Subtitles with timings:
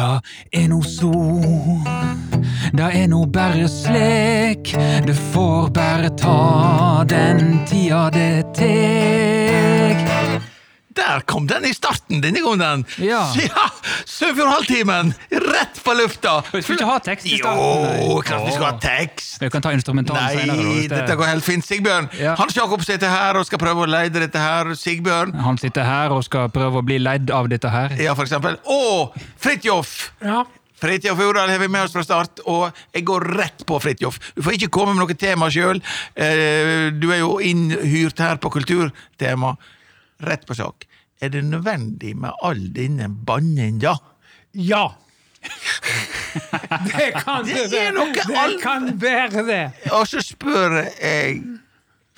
[0.00, 0.20] Da
[0.50, 1.10] er no so,
[2.72, 4.70] da er no bare slik.
[5.04, 10.00] Det får bare ta den tida det tek.
[10.96, 12.86] Der kom den i starten denne gangen!
[12.96, 13.26] Ja.
[13.36, 13.66] ja
[14.08, 15.12] Sunnfjordhalvtimen!
[15.30, 16.32] Rett på lufta!
[16.54, 17.98] Vi skal ikke ha tekst i starten.
[18.06, 19.36] Jo, klart vi skal ha tekst!
[19.42, 20.76] Vi kan ta instrumentalen Nei, senere.
[20.80, 21.64] det- dette går helt fint.
[21.66, 22.34] Sigbjørn Ja.
[22.38, 24.70] Hans Jakob sitter her og skal prøve å leide dette her.
[24.78, 27.90] Sigbjørn, Han sitter her og skal prøve å bli leid av dette her.
[27.98, 28.56] ja, for eksempel.
[28.66, 30.12] Og Fridtjof!
[30.22, 30.44] Ja.
[30.80, 34.16] Fridtjof Urdal har vi med oss fra start, og jeg går rett på Fridtjof.
[34.34, 35.82] Du får ikke komme med noe tema sjøl.
[36.16, 39.56] Du er jo innhyrt her på kulturtema.
[40.24, 40.86] Rett på sak.
[41.20, 43.98] Er det nødvendig med all denne banninga?
[44.54, 44.86] ja.
[45.40, 49.62] Det kan Det det, er noe det all- kan være det.
[49.96, 51.40] Og så spør jeg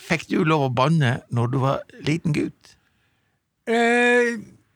[0.02, 2.72] Fikk du lov å banne når du var liten gutt?
[3.70, 4.32] Eh,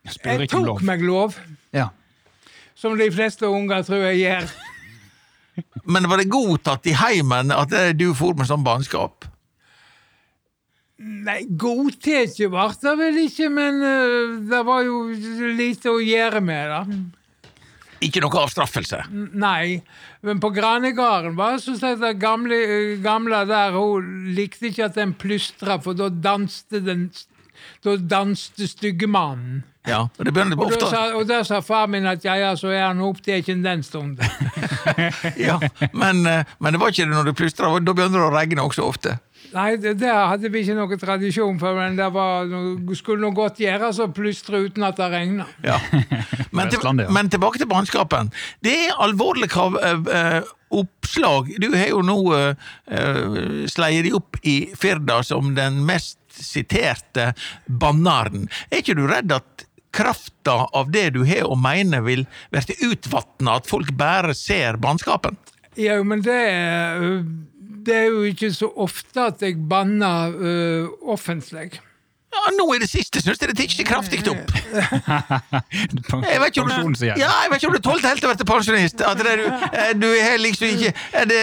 [0.06, 0.82] jeg tok lov.
[0.86, 1.34] meg lov,
[1.74, 1.88] Ja.
[2.78, 4.46] som de fleste unger tror jeg gjør.
[5.84, 9.26] Men var det godtatt i heimen at eh, du for med sånn bannskap?
[11.02, 15.02] Nei, godtatt ble det vel ikke, men uh, det var jo
[15.58, 17.00] lite å gjøre med det.
[18.04, 19.04] Ikke noe avstraffelse.
[19.10, 19.80] Nei,
[20.26, 22.58] men på Granegarden var det sånn at den gamle,
[23.04, 27.08] gamle der, hun likte ikke at den plystra, for da danste den
[27.84, 29.64] da danste styggemannen.
[29.86, 32.54] Ja, og det begynner Og ofte sa, og der sa far min at ja, ja,
[32.58, 34.18] så er han opptatt den stunden.
[35.48, 35.60] ja,
[35.92, 36.26] men,
[36.58, 39.14] men det var ikke det når du plystra, da begynner det å regne også ofte.
[39.56, 42.50] Nei, det, der hadde vi ikke noen tradisjon for, men det var,
[42.98, 45.48] skulle noe godt gjøres å plystre uten at det regna.
[45.64, 45.78] Ja.
[46.56, 46.80] Men, til,
[47.12, 48.30] men tilbake til brannskapen.
[48.64, 51.50] Det er alvorlige krav, eh, eh, oppslag.
[51.60, 57.34] Du har jo nå uh, sleiet de opp i Firda som den mest siterte
[57.66, 58.48] bannaren.
[58.70, 63.58] Er ikke du redd at krafta av det du har å mene, vil bli utvatna,
[63.60, 65.36] at folk bare ser bannskapen?
[65.76, 67.20] Ja, men det øh,
[67.86, 71.78] det er jo ikke så ofte at jeg banner uh, offentlig.
[72.36, 74.50] Ja, nå i det siste syns jeg det tikker kraftig opp.
[76.26, 78.46] Jeg vet ikke om du, ja, jeg vet ikke om du tålte helt å være
[78.48, 79.02] pensjonist.
[79.06, 79.46] At det, du,
[80.02, 81.40] du er liksom ikke er det,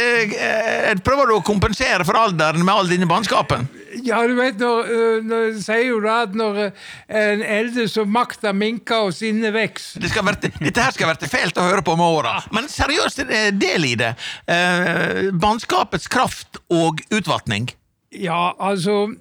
[1.06, 3.66] Prøver du å kompensere for alderen med all denne bannskapen?
[4.04, 6.72] Ja, du vet, når, øh, når sier jo da at når øh,
[7.08, 9.94] en eldes, så makta minker og sinnet veks.
[10.02, 12.34] Det dette her skal være fælt å høre på med åra.
[12.52, 14.12] Men seriøst, eh, del i det.
[14.44, 17.72] Eh, Bannskapets kraft og utvatning.
[18.12, 19.14] Ja, altså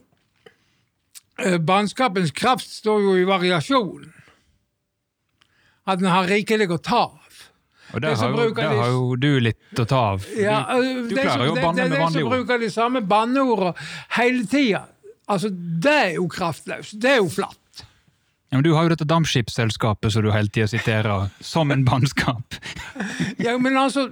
[1.38, 4.10] Bannskapens kraft står jo i variasjon.
[5.86, 7.04] At den har rikelig å ta.
[7.92, 10.26] Og Det der har, jo, der de- har jo du litt å ta av.
[10.36, 11.76] Ja, Du, øh, du klarer jo å de- ord.
[11.76, 13.74] Det er De som bruker de samme banneordene
[14.16, 14.84] hele tida.
[15.28, 15.48] Altså,
[15.80, 16.98] det er jo kraftløst.
[17.00, 17.58] Det er jo flatt.
[18.50, 22.54] Ja, men du har jo dette dampskipsselskapet som du hele tida siterer som en bannskap.
[23.38, 24.10] Ja, men altså,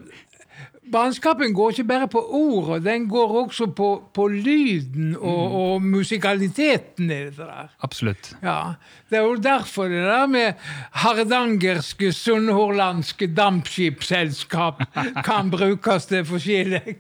[0.91, 7.11] Bannskapen går ikke bare på ordet, den går også på, på lyden og, og musikaliteten
[7.11, 7.71] i dette der.
[7.87, 8.33] Absolutt.
[8.43, 8.75] Ja,
[9.11, 10.53] Det er jo derfor det der med
[10.93, 14.83] hardangerske, sunnhordlandske dampskipsselskap
[15.29, 16.97] kan brukes til forskjellig.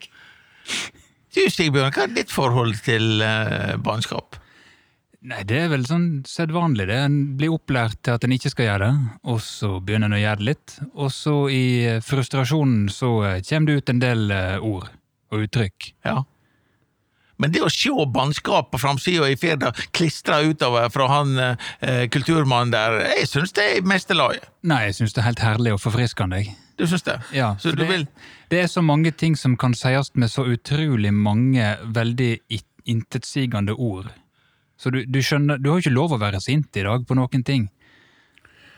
[1.30, 4.39] Du Sigbjørn, hva er ditt forhold til uh, bannskap?
[5.20, 6.86] Nei, det er vel sånn sedvanlig.
[6.88, 6.96] det.
[6.96, 10.20] En blir opplært til at en ikke skal gjøre det, og så begynner en å
[10.22, 10.76] gjøre det litt.
[10.94, 14.88] Og så i eh, frustrasjonen så eh, kommer det ut en del eh, ord
[15.30, 15.90] og uttrykk.
[16.08, 16.22] Ja.
[17.40, 22.72] Men det å se bannskap på framsida i Firda klistra utover fra han eh, kulturmannen
[22.74, 24.48] der, jeg syns det er i meste laget.
[24.64, 26.40] Nei, jeg syns det er helt herlig og forfriskende.
[26.40, 26.56] jeg.
[26.80, 27.18] Du syns det?
[27.36, 28.06] Ja, Så du det, vil
[28.52, 32.32] det er så mange ting som kan sies med så utrolig mange veldig
[32.88, 34.08] intetsigende ord.
[34.80, 37.16] Så du, du skjønner, du har jo ikke lov å være sint i dag på
[37.18, 37.68] noen ting.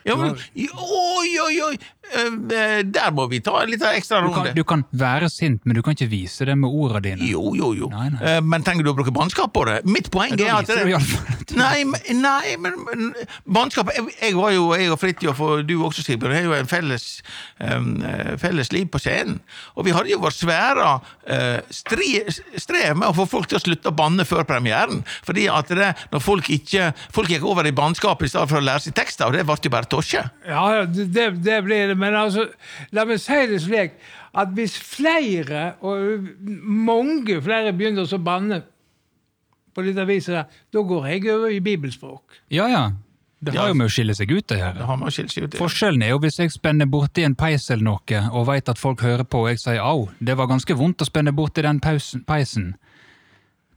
[0.04, 1.76] Ja, men, Oi, oi, oi!
[2.12, 4.54] Eh, Der må vi ta en liten ekstra Du kan, runde.
[4.58, 7.28] du kan være sint, men du kan ikke vise det med ordene dine.
[7.30, 7.88] Jo, jo, jo.
[7.92, 8.20] Nei, nei.
[8.36, 9.78] Eh, Men trenger du å bruke bannskap på det?
[9.86, 13.14] Mitt poeng er at at- Nei, men- nei, men,
[13.46, 17.22] bannskap jeg, var jo, jeg og Fridtjof og du også, Sigbjørn, har jo en felles,
[17.60, 19.40] um, eh, felles liv på scenen.
[19.76, 20.88] Og vi hadde jo vår svære
[21.30, 22.20] uh, stri,
[22.56, 25.02] strev med å få folk til å slutte å banne før premieren.
[25.24, 28.64] Fordi at det, når folk ikke Folk gikk over i bannskap i stedet for å
[28.64, 30.24] lære seg tekster, og det ble jo bare tosje.
[30.48, 31.08] Ja, ja, det,
[31.44, 31.98] det- blir det.
[32.00, 32.48] Men altså,
[32.96, 33.94] la meg si det slik
[34.34, 36.28] at hvis flere, og
[36.64, 38.62] mange flere, begynner å banne
[39.72, 42.40] på dette viset, der, da går jeg over i bibelspråk.
[42.52, 42.84] Ja, ja.
[43.42, 45.58] Det har jo med å skille seg ut å Det seg ut i.
[45.58, 49.02] Forskjellen er jo hvis jeg spenner borti en peis eller noe, og veit at folk
[49.02, 52.22] hører på, og jeg sier au, det var ganske vondt å spenne borti den pausen,
[52.28, 52.76] peisen.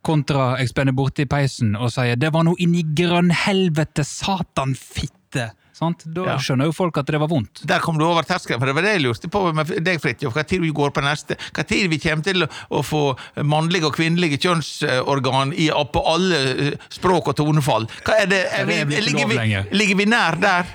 [0.06, 5.50] Kontra jeg spenner borti peisen og sier det var noe inni grønn helvete, satan fitte.
[5.76, 6.06] Sant?
[6.08, 6.36] Da Ja.
[6.40, 7.66] skjønner jo folk at det var vondt.
[7.68, 10.38] Der kom du over terskelen, for det var det jeg lurte på med deg, Fridtjof.
[10.48, 11.36] Tid vi går på neste?
[11.68, 13.02] Tid vi kommer til å få
[13.44, 16.40] mannlige og kvinnelige kjønnsorgan i, på alle
[16.70, 17.90] eh, språk og tonefall?
[18.08, 18.42] Hva er det?
[18.56, 20.72] Er er vi, ligger, vi, ligger vi nær der?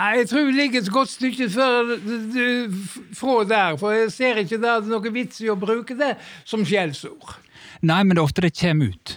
[0.00, 1.94] Nei, jeg tror vi ligger et godt stykke før,
[3.18, 6.14] fra der, for jeg ser ikke der det er noe vits i å bruke det
[6.48, 7.36] som skjellsord.
[7.82, 9.16] Nei, men det er ofte det kommer ut.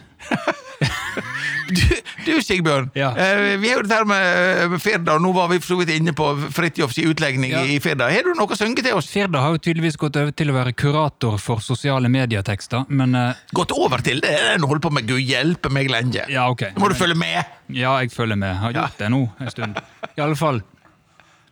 [1.74, 1.82] Du,
[2.26, 2.90] du Sigbjørn.
[2.94, 3.08] Ja.
[3.18, 5.94] eh, vi er jo dette med, med Firda, og nå var vi for så vidt
[5.96, 7.62] inne på Fridtjofs utlegning Ja.
[7.66, 8.10] i Firda.
[8.12, 9.08] Har du noe å synge til oss?
[9.10, 13.40] Firda har jo tydeligvis gått over til å være kurator for sosiale medietekster, men eh,
[13.58, 14.36] Gått over til det?
[14.52, 16.28] Den holder på med Gud hjelpe meg lenge.
[16.30, 16.68] ja, ok.
[16.76, 17.42] Nå må du følge med.
[17.74, 18.54] Ja, jeg følger med.
[18.62, 19.82] Har gjort det nå en stund.
[20.14, 20.62] I alle fall.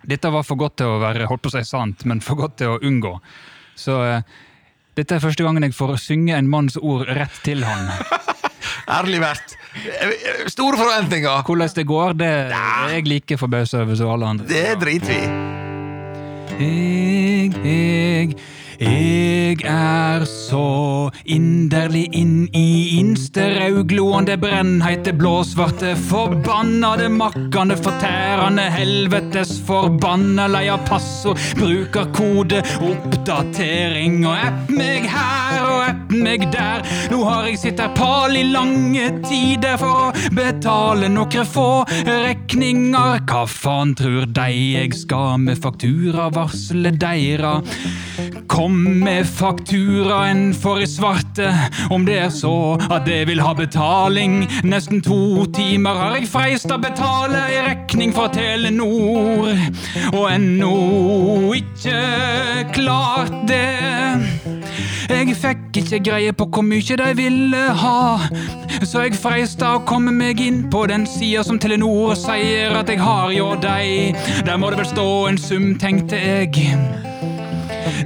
[0.05, 2.59] Dette var for godt til å være holdt på å si sant, men for godt
[2.61, 3.15] til å unngå.
[3.79, 4.21] Så eh,
[4.99, 7.89] dette er første gangen jeg får synge en manns ord rett til han.
[8.89, 9.55] Ærlig vært.
[10.51, 11.43] Store forventninger.
[11.47, 14.47] Hvordan det går, det er jeg like forbausa over som alle andre.
[14.49, 15.51] Det driter vi i.
[16.61, 18.35] Jeg, jeg,
[18.81, 30.47] jeg er så inderlig inn i innste raugloende brennheite blåsvarte forbannede makkande fortærende helvetes forbanna
[30.49, 36.81] lei av passord, brukerkode, oppdatering og app meg her og app meg der.
[37.13, 41.69] Nå har jeg sittet her pal i lange tider for å betale nokre få
[42.07, 43.21] rekninger.
[43.29, 47.59] Hva faen tror de jeg skal med faktura varsle deira?
[48.51, 51.51] Kom med fakturaen for i svarte,
[51.91, 52.53] om det er så
[52.89, 54.45] at det vil ha betaling.
[54.67, 59.51] Nesten to timer har jeg freist å betale i rekning fra Telenor,
[60.13, 60.75] og ennå
[61.59, 61.99] ikke
[62.75, 63.67] klart det.
[65.11, 68.29] Jeg fikk ikke greie på hvor mye de ville ha,
[68.81, 73.01] så jeg freista å komme meg inn på den sida som Telenor sier at jeg
[73.03, 74.15] har hjå dei.
[74.47, 77.30] Der må det vel stå en sum, tenkte jeg.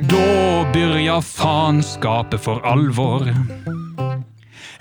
[0.09, 3.21] Da byrja faenskapet for alvor.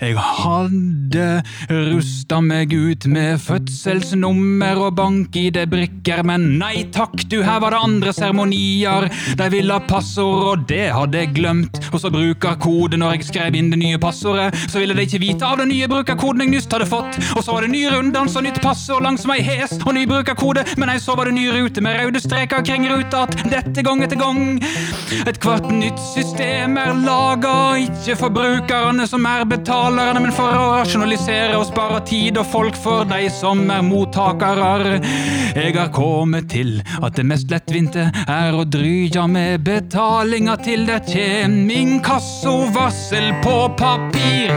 [0.01, 1.25] Jeg hadde
[1.69, 8.13] rusta meg ut med fødselsnummer og bank-ID-brikker, men nei takk, du, her var det andre
[8.15, 9.09] seremonier.
[9.39, 11.79] De ville ha passord, og det hadde jeg glemt.
[11.91, 14.51] Og så brukerkode når jeg skrev inn det nye passordet.
[14.69, 17.19] Så ville de ikke vite av den nye brukerkoden jeg nyst hadde fått.
[17.35, 20.65] Og så var det ny runddans og nytt passord langs meg hes og ny brukerkode,
[20.79, 24.03] men nei, så var det ny rute med røde streker kring ruta att dette gang
[24.03, 24.63] etter gang.
[25.27, 29.45] Et kvart nytt system er laga, ikke for brukerne som er
[29.85, 34.95] betalerne, men for å rasjonalisere og spare tid og folk for de som er mottakere.
[35.53, 41.03] Jeg har kommet til at det mest lettvinte er å dryja med betalinga til det
[41.05, 44.55] kjem inkassovarsel på papir.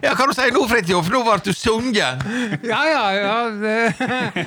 [0.00, 1.08] Ja, hva du si nå, Fridtjof?
[1.12, 2.24] Nå ble du sunget.
[2.68, 3.36] Ja, ja, ja.
[3.64, 3.76] Det,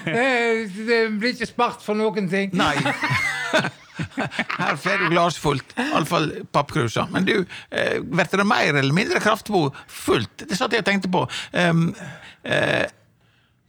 [0.06, 0.33] det,
[0.77, 2.54] det blir ikke spart for noen ting.
[2.54, 2.75] Nei.
[4.15, 7.07] Her får du glassfullt, iallfall pappkruser.
[7.13, 7.36] Men du,
[7.71, 10.45] eh, blir det mer eller mindre kraftfullt?
[10.48, 11.24] Det satt jeg og tenkte på.
[11.54, 11.88] Um,
[12.44, 12.86] eh,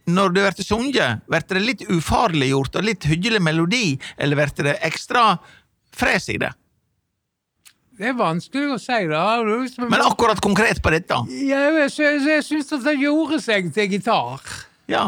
[0.05, 3.87] når det blir sunget, blir det litt ufarliggjort og litt hyggelig melodi,
[4.17, 5.33] eller blir det ekstra
[5.95, 6.53] fres i det?
[7.95, 9.23] Det er vanskelig å si, da.
[9.87, 13.93] Men akkurat konkret på dette Ja, jeg, jeg, jeg syns at det gjorde seg til
[13.95, 14.43] gitar.
[14.87, 15.07] Ja,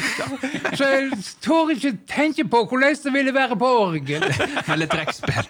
[0.78, 4.22] så jeg tør ikke tenke på hvordan det ville være på orgel.
[4.72, 5.48] Eller trekkspill.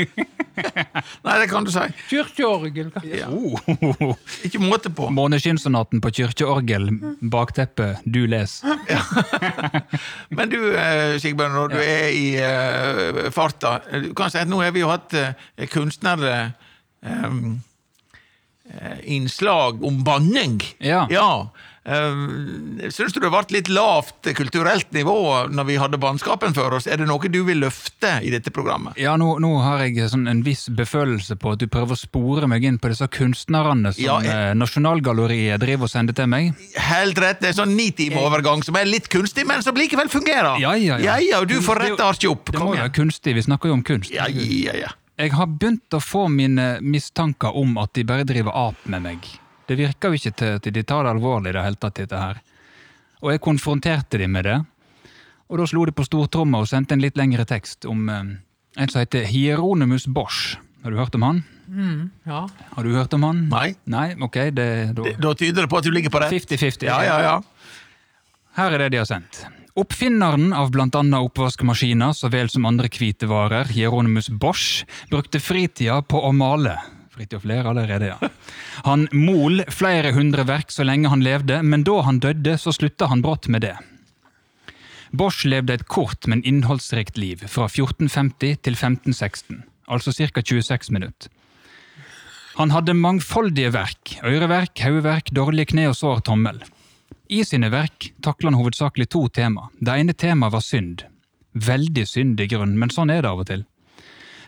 [1.24, 1.86] Nei, det kan du si.
[2.10, 2.90] Kirkeorgel.
[3.08, 3.30] Ja.
[3.32, 4.12] Oh.
[4.44, 5.08] Ikke måte på.
[5.14, 6.90] Måneskinnsonaten på kirkeorgel,
[7.32, 8.58] bakteppet, du les.
[10.36, 14.60] Men du, eh, Sigbjørn, når du er i uh, farta Du kan si at nå
[14.62, 15.32] har vi jo hatt uh,
[15.72, 16.52] kunstnere
[17.00, 17.58] um,
[18.70, 20.60] uh, innslag om banning.
[20.84, 21.06] Ja.
[21.08, 21.50] Um,
[21.80, 25.14] Syns du det ble litt lavt kulturelt nivå
[25.50, 26.86] når vi hadde bannskapen for oss?
[26.90, 28.98] Er det noe du vil løfte i dette programmet?
[29.00, 32.48] Ja, nå, nå har jeg sånn en viss befølelse på at du prøver å spore
[32.50, 36.52] meg inn på disse kunstnerne som Ja, jeg- eh, Nasjonalgalleriet driver og sender til meg.
[36.76, 40.60] Helt rett, det er sånn nitimeovergang som er litt kunstig, men som likevel fungerer.
[40.60, 41.16] Ja, ja, ja.
[41.16, 42.44] ja, og du får rette arket opp.
[42.52, 44.10] Det Kom må jo være kunstig, vi snakker jo om kunst.
[44.12, 44.88] Ja, ja, ja.
[45.20, 49.18] Jeg har begynt å få mine mistanker om at de bare driver ap med meg.
[49.70, 52.18] Det virker jo ikke til at de tar det alvorlig i det hele tatt, dette
[52.18, 52.40] her.
[53.22, 54.56] Og jeg konfronterte de med det,
[55.50, 58.32] og da slo de på stortromma og sendte en litt lengre tekst om eh,
[58.80, 60.56] en som heter Hieronymus Bosch.
[60.82, 61.40] Har du hørt om han?
[62.26, 62.48] Ja.
[62.74, 63.44] Har du hørt om han?
[63.52, 63.74] Nei.
[63.86, 66.32] Nei, ok, det da Det- Da tyder det på at du ligger på rett.
[66.34, 66.86] 50-50.
[66.90, 67.40] Ja, ja, ja.
[68.56, 69.44] Her er det de har sendt.
[69.76, 76.32] Oppfinneren av annet oppvaskmaskiner så vel som andre hvitevarer, Hieronymus Bosch, brukte fritida på å
[76.34, 76.76] male.
[77.20, 78.28] Fridtjof ler allerede, ja.
[78.86, 83.10] Han mol flere hundre verk så lenge han levde, men da han døde, så slutta
[83.10, 83.74] han brått med det.
[85.12, 89.60] Bosch levde et kort, men innholdsrikt liv, fra 1450 til 1516,
[89.92, 90.40] altså ca.
[90.40, 91.28] 26 minutter.
[92.56, 96.64] Han hadde mangfoldige verk, øreverk, hodeverk, dårlige kne og sår tommel.
[97.28, 99.68] I sine verk takler han hovedsakelig to tema.
[99.76, 101.04] Det ene temaet var synd.
[101.52, 103.68] Veldig synd i grunn, men sånn er det av og til.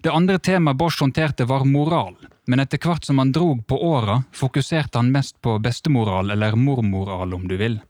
[0.03, 4.23] Det andre temaet Bosch håndterte var moral, men etter hvert som han drog på åra,
[4.33, 7.81] fokuserte han mest på bestemoral, eller mormoral om du vil.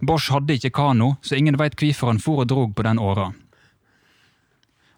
[0.00, 3.32] Bosch hadde ikke kano, så ingen veit hvorfor han for og drog på den åra.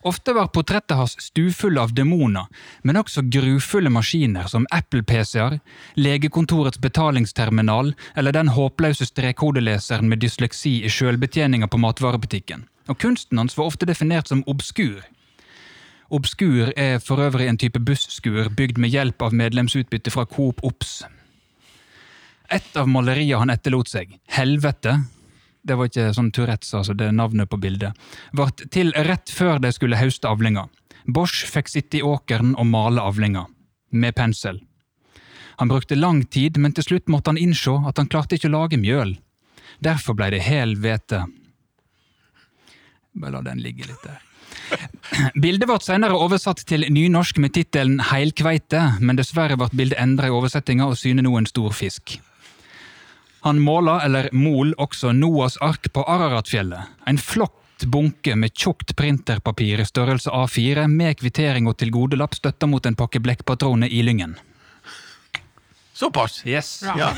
[0.07, 2.47] Ofte var portrettet hans stufulle av demoner,
[2.87, 5.59] men også grufulle maskiner som Apple-PC-er,
[5.99, 12.69] legekontorets betalingsterminal eller den håpløse strekkodeleseren med dysleksi i sjølbetjeninga på matvarebutikken.
[12.89, 15.03] Og kunsten hans var ofte definert som obskur.
[16.09, 21.03] Obskur er for øvrig en type busskur bygd med hjelp av medlemsutbytte fra Coop Ops.
[22.49, 24.95] Et av maleriene han etterlot seg, Helvete,
[25.69, 27.93] det var ikke sånn Tourettes, altså det er navnet på bildet,
[28.33, 30.65] ble til rett før de skulle høste avlinga.
[31.05, 33.45] Bosch fikk sitte i åkeren og male avlinga,
[33.93, 34.63] med pensel.
[35.61, 38.55] Han brukte lang tid, men til slutt måtte han innse at han klarte ikke å
[38.55, 39.19] lage mjøl.
[39.85, 41.21] Derfor blei det hel hvete.
[43.19, 44.28] Bare la den ligge litt der.
[45.35, 50.35] Bildet ble senere oversatt til nynorsk med tittelen Heilkveite, men dessverre ble bildet endra i
[50.35, 52.19] oversettinga og syner nå en stor fisk.
[53.47, 56.91] Han måla, eller mol, også Noas ark på Araratfjellet.
[57.07, 62.87] En flott bunke med tjukt printerpapir i størrelse A4 med kvittering og tilgodelapp støtta mot
[62.87, 64.35] en pakke blekkpatroner i lyngen.
[65.95, 66.43] Såpass?
[66.47, 66.83] Yes.
[66.87, 66.99] Ja.
[66.99, 67.13] Ja.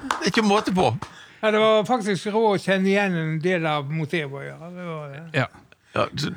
[0.00, 0.94] Det er ikke måte på.
[1.40, 4.48] Ja, det var faktisk råd å kjenne igjen en del av motivet.
[4.48, 4.56] Ja.
[4.72, 5.22] Det var det.
[5.36, 5.46] Ja.
[5.94, 6.28] Ja, du,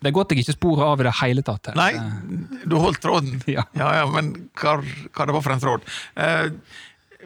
[0.00, 1.68] Det er godt jeg ikke sporer av i det hele tatt.
[1.68, 1.76] her.
[1.76, 3.42] nei, du holdt tråden.
[3.56, 3.66] Ja.
[3.76, 4.78] ja, ja men hva,
[5.12, 5.86] hva det var for en tråd?
[6.16, 6.48] Uh,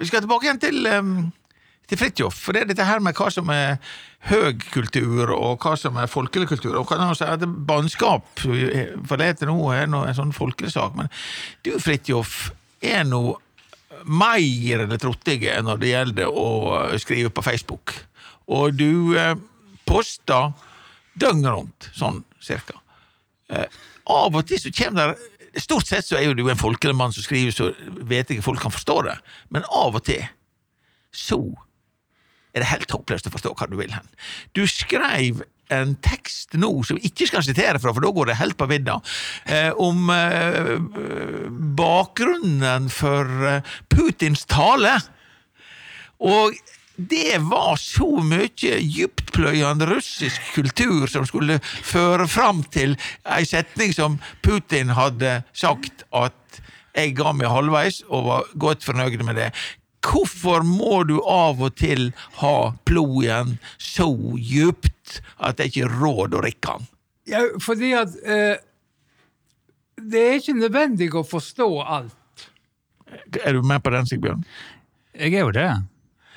[0.00, 1.14] vi skal tilbake igjen til, um,
[1.88, 2.37] til Fridtjof.
[2.37, 3.78] For det er dette her med hva som er
[4.26, 6.75] høg kultur, og hva som er folkelig kultur.
[6.81, 10.75] Og kan man si at Bannskap for det heter nå er noe, en sånn folkelig
[10.75, 11.11] sak, men
[11.62, 12.50] du, Fridtjof,
[12.85, 13.23] er nå
[14.05, 16.49] mer eller trottige når det gjelder å
[17.00, 17.95] skrive på Facebook.
[18.52, 19.35] Og du eh,
[19.88, 20.52] poster
[21.20, 22.80] døgnet rundt, sånn cirka.
[23.50, 23.66] Eh,
[24.12, 27.14] av og til så kommer der Stort sett så er jo du en folkelig mann
[27.16, 27.70] som skriver så
[28.04, 29.14] vet ikke folk kan forstå det,
[29.49, 30.20] men av og til
[31.16, 31.38] så
[32.52, 34.11] er det helt håpløst å forstå hva du vil hen.
[34.52, 35.40] Du skrev
[35.73, 38.68] en tekst nå som vi ikke skal sitere fra, for da går det helt på
[38.70, 39.00] vidda,
[39.50, 40.76] eh, om eh,
[41.78, 44.94] bakgrunnen for eh, Putins tale.
[46.25, 46.56] Og
[46.97, 52.97] det var så mye dyptpløyende russisk kultur som skulle føre fram til
[53.29, 56.61] ei setning som Putin hadde sagt at
[56.97, 59.50] jeg ga meg halvveis og var godt fornøyd med det.
[60.07, 64.07] Hvorfor må du av og til ha plogen så
[64.38, 66.88] djupt at det ikke er råd å rikke den?
[67.26, 68.62] Ja, fordi at eh,
[70.00, 72.47] det er ikke nødvendig å forstå alt.
[73.43, 74.47] Er du med på den, Sigbjørn?
[75.17, 75.69] Jeg er jo det.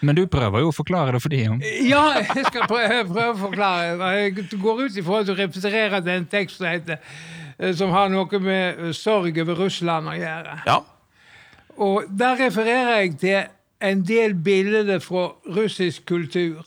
[0.02, 1.42] Men du prøver jo å forklare det for de.
[1.44, 1.58] jo.
[1.92, 4.12] Ja, jeg skal prøve, prøve å forklare.
[4.16, 7.02] Jeg går ut ifra at du representerer den teksten tekst som, heter,
[7.58, 10.60] eh, som har noe med eh, sorg over Russland å gjøre.
[10.68, 10.80] Ja.
[11.80, 13.42] Og der refererer jeg til
[13.80, 16.64] en del bilder fra russisk kultur.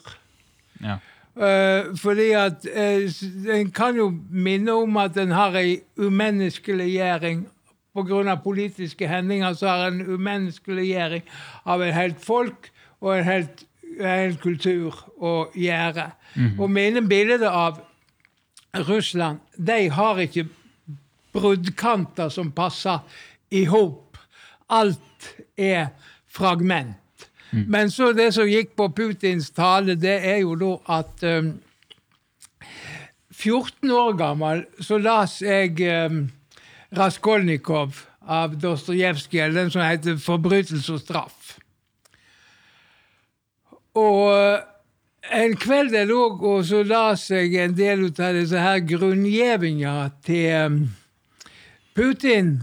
[0.82, 0.98] Ja.
[1.32, 3.08] Uh, fordi at uh,
[3.48, 7.46] En kan jo minne om at en har ei umenneskeliggjøring
[7.94, 8.34] pga.
[8.44, 9.54] politiske hendinger.
[9.54, 11.22] Så har en umenneskeliggjøring
[11.64, 12.71] av et helt folk
[13.02, 13.64] og en helt,
[14.00, 16.06] en kultur å gjøre.
[16.58, 17.82] Og mine bilder av
[18.88, 20.46] Russland, de har ikke
[21.34, 23.02] bruddkanter som passer
[23.52, 24.16] i hop.
[24.72, 25.90] Alt er
[26.32, 26.96] fragment.
[27.52, 31.50] Men så det som gikk på Putins tale, det er jo da at um,
[33.28, 36.24] 14 år gammel så las jeg um,
[36.96, 41.41] Raskolnikov av Dostojevskij, den som heter 'Forbrytelse og straff'.
[43.98, 44.62] Og eh,
[45.42, 49.96] en kveld jeg lå og så leste jeg en del av disse her grunngjevinga
[50.26, 50.80] til um,
[51.94, 52.56] Putin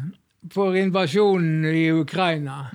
[0.53, 2.65] for invasjonen i Ukraina.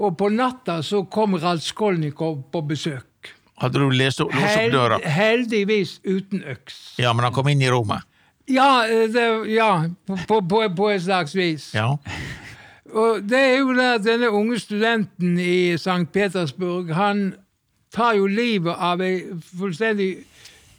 [0.00, 3.34] Og på natta så kom Raskolnikov på besøk.
[3.60, 4.32] Hadde du lest opp,
[4.72, 4.96] døra?
[5.04, 6.94] Heldigvis uten øks.
[6.98, 8.06] Ja, men han kom inn i rommet.
[8.50, 9.84] Ja, eh, det, ja
[10.26, 11.70] på, på, på et slags vis.
[11.76, 11.98] Ja.
[12.90, 16.08] Og det er jo det at denne unge studenten i St.
[16.12, 17.34] Petersburg, han
[17.94, 20.10] tar jo livet av ei fullstendig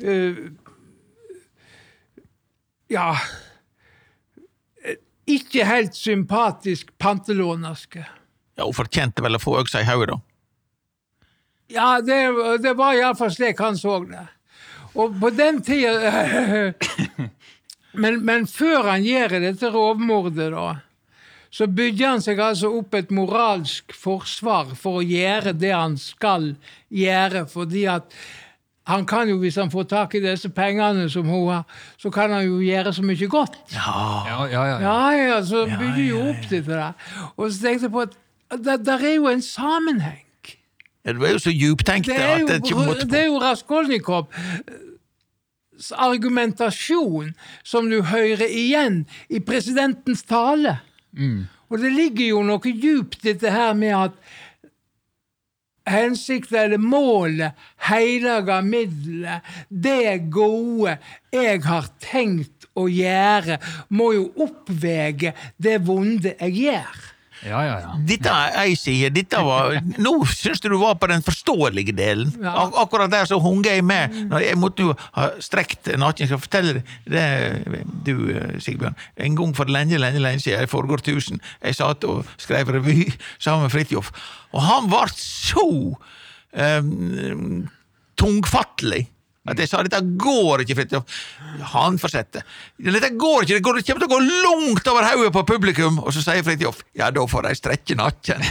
[0.04, 0.44] uh,
[2.92, 3.14] Ja
[5.30, 8.04] ikke helt sympatisk pantelånerske.
[8.58, 10.20] Ja, Hun fortjente vel å få øksa i hodet, da.
[11.72, 12.20] Ja, det,
[12.64, 14.26] det var iallfall slik han så det.
[15.00, 16.74] Og på den tida
[18.02, 20.66] men, men før han gjør dette rovmordet, da,
[21.52, 26.54] så bygger han seg altså opp et moralsk forsvar for å gjøre det han skal
[26.88, 28.16] gjøre, fordi at
[28.88, 31.64] han kan jo, hvis han får tak i disse pengene som hun har,
[32.02, 33.60] så kan han jo gjøre så mye godt.
[33.76, 34.26] Ja.
[34.28, 34.80] Ja, ja, ja.
[34.82, 35.12] ja.
[35.28, 36.94] Ja, så bygger jo opp dette der.
[37.36, 38.18] Og så tenkte jeg på at
[38.66, 40.26] det der er jo en sammenheng.
[41.06, 44.28] Ja, Du er jo så djuptenkt Det at det ikke måtte det er jo Raskolnikovs
[45.98, 47.32] argumentasjon
[47.66, 50.78] som du hører igjen i presidentens tale.
[51.72, 54.18] Og det ligger jo noe djupt dette her med at
[55.92, 60.98] hensikten eller målet, hellige middelet, det gode
[61.34, 63.58] jeg har tenkt å gjøre,
[63.90, 67.02] må jo oppvege det vonde jeg gjør.
[67.46, 67.92] Ja, ja, ja.
[68.08, 69.10] Dette er ei side.
[69.16, 72.34] Dette var Nå syns du du var på den forståelige delen.
[72.46, 74.14] Ak akkurat der så hung jeg med.
[74.30, 76.30] Når jeg måtte jo ha strekt naken.
[76.30, 77.26] Skal fortelle det,
[78.06, 78.16] du
[78.62, 78.98] Sigbjørn.
[79.18, 83.10] En gang for lenge, lenge lenge siden, i foregår tusen, jeg satt og skrev revy
[83.44, 84.12] sammen med Fridtjof,
[84.52, 85.68] og han ble så
[86.52, 87.68] um,
[88.20, 89.08] tungfattelig.
[89.50, 91.16] At jeg sa dette går ikke, Fridtjof.
[91.72, 92.44] Han fortsetter.
[92.78, 95.98] Dette går ikke, det, går, det kommer til å gå langt over hodet på publikum.
[96.04, 98.46] Og så sier Fridtjof ja, da får de strekke nakken.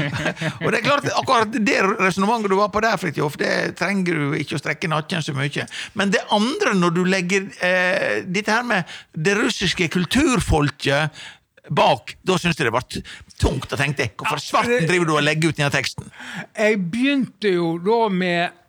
[0.64, 4.34] og det er klart, akkurat det resonnementet du var på der, Fridtjof, det trenger du
[4.40, 5.68] ikke å strekke nakken så mye.
[5.94, 11.24] Men det andre, når du legger eh, dette her med det russiske kulturfolket
[11.70, 13.04] bak, da syns jeg det ble
[13.38, 13.70] tungt.
[13.70, 16.10] og tenkte hvorfor svarten driver du og legger ut denne teksten?
[16.58, 18.60] Jeg begynte jo da med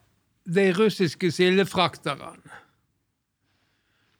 [0.46, 2.34] de russiske sildefrakterne.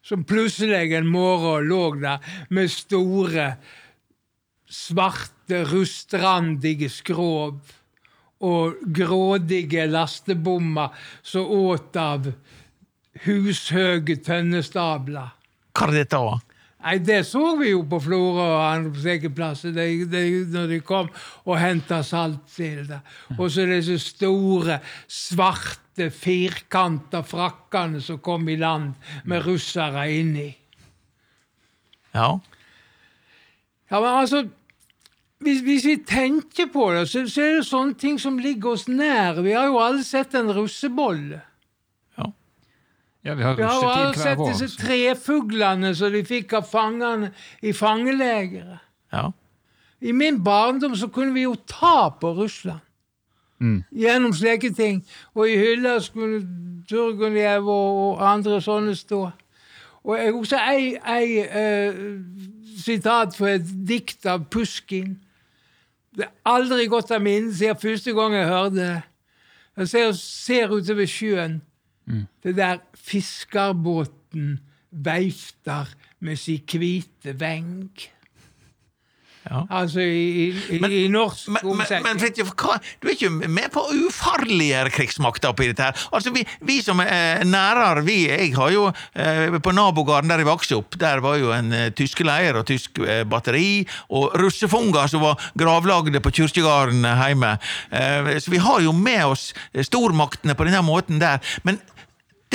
[0.06, 2.22] Som plutselig en morgen lå der
[2.54, 3.56] med store,
[4.70, 7.58] svarte, rustrandige skrov
[8.46, 10.94] og grådige lastebommer
[11.26, 12.30] som åt av
[13.26, 15.32] hushøge tønnestabler.
[15.76, 16.20] Hva er dette?
[16.20, 16.55] da?
[16.86, 21.08] Nei, det så vi jo på Florø og andre sekeplasser de, de, når de kom
[21.42, 23.00] og henta saltsilde.
[23.40, 24.78] Og så disse store,
[25.10, 28.94] svarte, firkanta frakkene som kom i land
[29.26, 30.52] med russere inni.
[32.14, 32.36] Ja.
[33.90, 34.44] Ja, men altså,
[35.42, 38.86] hvis, hvis vi tenker på det, så, så er det sånne ting som ligger oss
[38.88, 39.42] nær.
[39.42, 41.42] Vi har jo alle sett en russebolle.
[43.26, 43.34] Ja.
[43.34, 44.52] vi har Vi har hver sett vår.
[44.52, 44.86] disse altså.
[44.86, 48.80] trefuglene som de fikk av fangene i fangelegeret.
[49.14, 49.32] ja.
[50.06, 52.84] I min barndom så kunne vi jo ta på Russland.
[53.92, 55.00] Gjennom slike ting.
[55.34, 56.44] Og i hylla skulle
[56.90, 59.22] Turgenev og, og andre sånne stå.
[60.06, 61.96] Og jeg også ei, ei uh,
[62.78, 65.16] sitat fra et dikt av Puskin.
[66.16, 68.92] Det er aldri gått av minne siden første gang jeg hørte det.
[69.76, 71.58] Jeg ser, ser utover sjøen.
[72.44, 74.60] Det der fiskerbåten
[75.06, 75.90] veifter
[76.24, 77.90] med sin hvite veng.
[79.46, 79.60] Ja.
[79.70, 82.18] Altså i, i, Men- i norsk Men, men, men omsetning.
[82.24, 86.00] Fridtjof, hva- du er ikke med på å ufarliggjøre krigsmakta oppi dette her?
[86.18, 90.50] Altså, vi, vi som er nærere, vi Jeg har jo eh, På nabogården der jeg
[90.50, 95.22] vokste opp, der var jo en eh, tyskeleier og tysk eh, batteri, og russefunger som
[95.22, 97.54] var gravlagde på kirkegården eh, hjemme.
[97.94, 101.38] Eh, så vi har jo med oss eh, stormaktene på denne måten der.
[101.62, 101.78] Men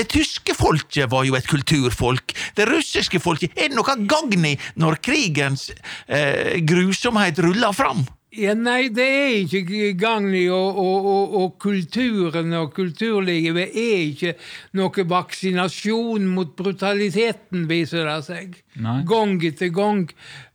[0.01, 2.33] det tyske folket var jo et kulturfolk.
[2.57, 5.69] Det russiske folket Er det noe gagn i når krigens
[6.09, 8.07] eh, grusomhet ruller fram?
[8.31, 14.37] Ja, nei, det er ikke gang og, og, og, og kulturen og kulturlivet er ikke
[14.79, 18.55] noe vaksinasjon mot brutaliteten, viser det seg.
[18.79, 19.01] Nei.
[19.11, 20.05] Gang etter gang.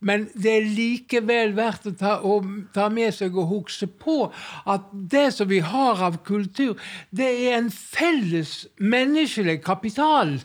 [0.00, 2.38] Men det er likevel verdt å ta, å
[2.72, 4.22] ta med seg og huske på
[4.64, 6.80] at det som vi har av kultur,
[7.12, 10.38] det er en felles menneskelig kapital.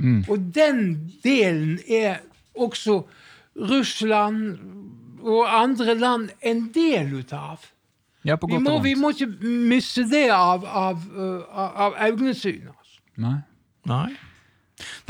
[0.00, 2.22] Og den delen er
[2.54, 3.02] også
[3.58, 4.60] Russland
[5.22, 7.68] og andre land en del ut av.
[8.22, 11.06] Ja, på Vi må, vi må ikke miste det av, av,
[11.48, 12.74] av, av øynesynet.
[12.74, 13.00] Altså.
[13.16, 13.38] Nei.
[13.88, 14.10] Nei.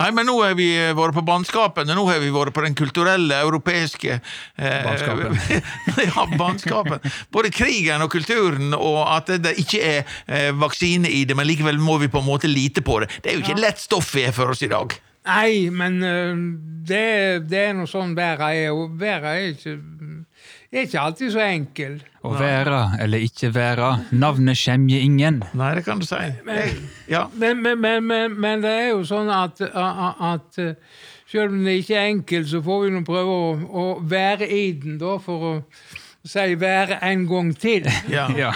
[0.00, 2.64] Nei, men nå har vi eh, vært på bannskapen, og nå har vi vært på
[2.64, 5.36] den kulturelle, europeiske eh, Bannskapen.
[6.08, 7.12] ja, bannskapen.
[7.34, 11.78] Både krigen og kulturen, og at det ikke er eh, vaksine i det, men likevel
[11.82, 13.10] må vi på en måte lite på det.
[13.20, 14.96] Det er jo ikke lett stoff vi er for oss i dag.
[15.30, 16.00] Nei, men
[16.86, 17.06] det,
[17.50, 18.74] det er noe sånn været er.
[18.74, 19.78] Og været er ikke
[20.72, 21.96] er ikke alltid så enkel.
[22.22, 25.40] Å være eller ikke være, navnet skjemmer ingen.
[25.58, 26.20] Nei, det kan du si.
[26.46, 26.76] Men,
[27.10, 27.24] ja.
[27.34, 30.60] Men, men, men, men, men det er jo sånn at, at,
[31.30, 33.50] selv om det ikke er enkelt, så får vi nå prøve å,
[33.82, 35.54] å være i den, da, for å
[36.26, 37.88] si være en gang til.
[38.10, 38.26] Ja.
[38.36, 38.50] Ja.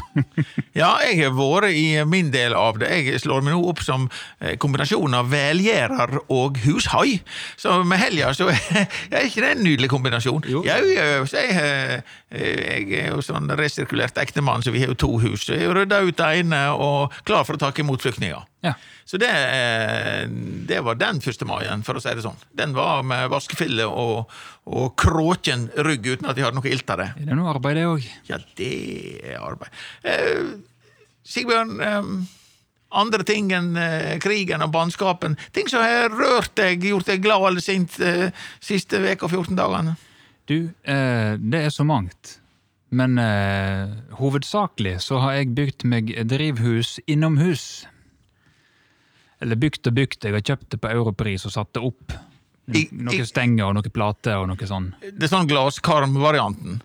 [0.74, 2.88] ja, jeg har vært i min del av det.
[2.90, 4.09] Jeg slår meg nå opp som
[4.61, 7.20] kombinasjonen kombinasjon av velgjerer og hushai.
[7.57, 10.44] Så med helga så er ikke det en nydelig kombinasjon.
[10.48, 10.64] Jo.
[10.66, 15.12] Jau, jeg, jeg, eh, jeg er jo sånn resirkulert ektemann, så vi har jo to
[15.22, 15.48] hus.
[15.48, 18.44] Jeg har rydda ut det ene og klar for å ta imot flyktninger.
[18.64, 18.74] Ja.
[19.05, 20.24] Så det, eh,
[20.68, 22.40] det var den første maien, for å si det sånn.
[22.57, 24.31] Den var med vaskefille og,
[24.64, 27.11] og kråken rygg uten at de hadde noe ilt av det.
[27.18, 28.07] Det er noe arbeid, det òg.
[28.31, 28.70] Ja, det
[29.20, 29.83] er arbeid.
[30.09, 30.55] Eh,
[31.29, 32.09] Sigbjørn, eh,
[33.00, 35.37] andre ting enn eh, krigen og bannskapen.
[35.57, 38.31] Ting som har rørt deg, gjort deg glad eller sint eh,
[38.64, 39.96] siste veka og 14 dagene?
[40.48, 42.38] Du, eh, det er så mangt.
[42.94, 47.85] Men eh, hovedsakelig så har jeg bygd meg drivhus innomhus.
[49.42, 50.24] Eller bygd og bygd.
[50.24, 52.14] Jeg har kjøpt det på europris og satt det opp.
[52.72, 54.92] I- Noen i- stenger og noen plater og noe sånn.
[55.03, 56.81] Det er sånn glaskarm-varianten.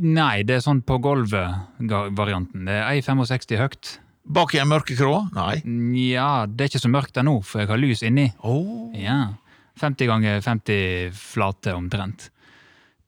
[0.00, 2.64] Nei, det er sånn på gulvet-varianten.
[2.64, 3.98] Det er 1,65 høyt.
[4.28, 5.30] Bak i en mørke krå?
[5.34, 5.62] Nei.
[5.64, 8.32] Nja, det er ikke så mørkt ennå, for jeg har lys inni.
[8.44, 8.92] Oh.
[8.94, 9.34] Ja.
[9.80, 12.28] 50 ganger 50 flate omtrent.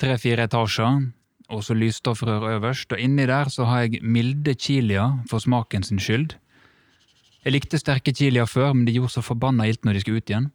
[0.01, 1.13] Tre-fire etasjer,
[1.51, 2.93] og så lysstoffrør øverst.
[2.93, 6.35] Og inni der så har jeg milde chilier for smaken sin skyld.
[7.45, 10.31] Jeg likte sterke chilier før, men de gjorde så forbanna ilt når de skulle ut
[10.31, 10.51] igjen.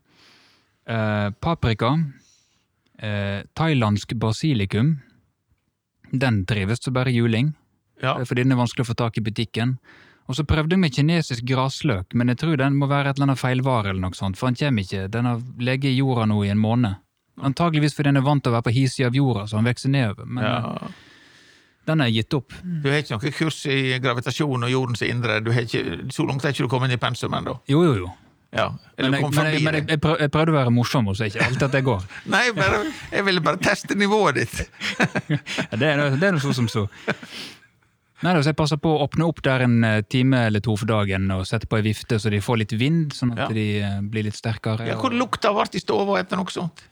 [0.88, 1.94] Eh, paprika.
[3.00, 4.96] Eh, thailandsk basilikum.
[6.12, 7.54] Den trives så bare juling,
[8.02, 8.16] Ja.
[8.26, 9.78] fordi den er vanskelig å få tak i butikken.
[10.28, 13.28] Og så prøvde jeg med kinesisk grasløk, men jeg tror den må være et eller
[13.30, 15.10] annet feilvare, eller noe sånt, for han kommer ikke.
[15.12, 16.96] Den har ligget i jorda nå i en måned.
[17.44, 19.66] Antageligvis fordi den er vant til å være på hi side av jorda, så han
[19.66, 20.26] vokser nedover.
[20.26, 20.88] Men eh, ja.
[21.86, 22.54] den er gitt opp.
[22.64, 25.42] Du har ikke noe kurs i gravitasjon og jordens indre?
[25.44, 27.60] Du har ikke, så langt har ikke du kommet inn i pensum ennå?
[27.70, 28.14] Jo, jo, jo.
[28.56, 28.70] Ja.
[28.98, 31.18] Eller Men jeg, kom men jeg, men jeg, prøv, jeg prøvde å være morsom, og
[31.20, 32.06] så er ikke alltid at det går.
[32.36, 32.78] Nei, bare,
[33.12, 34.62] jeg ville bare teste nivået ditt.
[35.80, 36.86] Det er, det er noe så som så.
[38.24, 40.78] Nei, da, så Jeg passer på å åpne opp der en eh, time eller to
[40.80, 43.50] for dagen og sette på ei vifte så de får litt vind, sånn at Ja.
[43.54, 44.88] de eh, blir litt sterkere.
[44.88, 46.86] Ja, hvor lukta ble i stua etter noe sånt?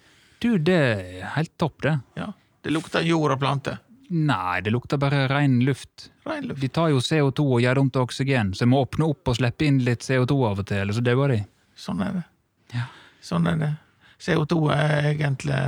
[0.44, 1.96] Du, det er helt topp, det.
[2.20, 3.78] Ja, Det lukta jord og plante.
[4.14, 6.10] Nei, det lukter bare ren luft.
[6.28, 6.60] Rein luft.
[6.62, 9.32] De tar jo CO2 og gjør det om til oksygen, så jeg må åpne opp
[9.32, 11.40] og slippe inn litt CO2 av og til, eller så dauer de.
[11.84, 12.24] Sånn er det.
[12.78, 12.88] Ja.
[13.24, 13.72] Sånn er det.
[14.24, 15.60] CO2 er egentlig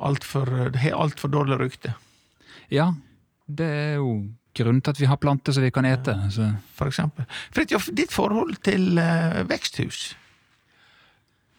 [0.00, 0.48] altfor
[0.80, 1.94] har altfor dårlig rykte,
[2.72, 2.94] Ja,
[3.46, 6.14] det er jo grunnen til at vi har planter som vi kan ete.
[6.30, 6.46] Så.
[6.74, 7.26] for eksempel.
[7.54, 10.14] Fridtjof, ditt forhold til uh, veksthus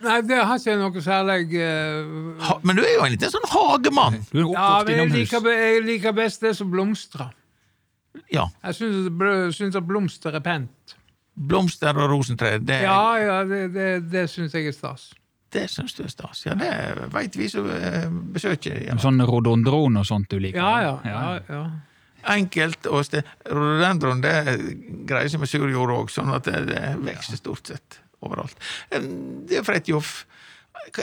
[0.01, 3.45] Nei, det har ikke noe særlig uh, ha, Men du er jo en liten sånn
[3.51, 4.17] hagemann.
[4.31, 7.29] Du er Ja, men jeg liker, jeg liker best det som blomstrer.
[8.33, 8.47] Ja.
[8.65, 9.11] Jeg syns,
[9.55, 10.95] syns at blomster er pent.
[11.41, 15.07] Blomster og rosentre, det, Ja, ja, det, det, det syns jeg er stas.
[15.51, 16.45] det syns du er stas.
[16.45, 18.77] Ja, det veit vi som eh, besøker.
[18.85, 18.97] Ja.
[19.01, 20.59] Sånn rodondron og sånt du liker?
[20.61, 20.93] Ja, ja.
[21.05, 21.63] ja, ja.
[22.35, 23.25] Enkelt og sted.
[23.49, 24.35] Rododendron det
[25.09, 28.55] greier seg med sur jord òg, sånn at det, det vokser stort sett overalt.
[28.91, 30.13] Det er Fridtjof.